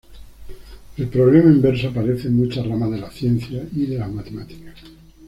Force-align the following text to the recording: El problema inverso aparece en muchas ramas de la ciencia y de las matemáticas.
El 0.97 1.09
problema 1.09 1.51
inverso 1.51 1.89
aparece 1.89 2.27
en 2.27 2.37
muchas 2.37 2.65
ramas 2.65 2.89
de 2.89 2.97
la 3.01 3.11
ciencia 3.11 3.63
y 3.71 3.85
de 3.85 3.99
las 3.99 4.09
matemáticas. 4.11 4.73